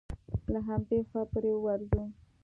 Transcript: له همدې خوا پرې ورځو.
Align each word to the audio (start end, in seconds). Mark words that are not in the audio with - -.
له 0.51 0.59
همدې 0.67 0.99
خوا 1.09 1.23
پرې 1.31 1.51
ورځو. 1.63 2.03